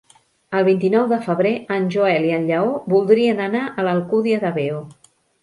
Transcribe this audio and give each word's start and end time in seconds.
El 0.59 0.63
vint-i-nou 0.67 1.03
de 1.11 1.19
febrer 1.27 1.51
en 1.75 1.85
Joel 1.97 2.25
i 2.31 2.33
en 2.39 2.49
Lleó 2.53 2.73
voldrien 2.95 3.45
anar 3.51 3.63
a 3.77 3.87
l'Alcúdia 3.91 4.43
de 4.47 4.55
Veo. 4.59 4.83